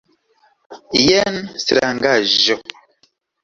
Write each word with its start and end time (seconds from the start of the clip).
Jen 1.03 1.37
strangaĵo. 1.67 2.61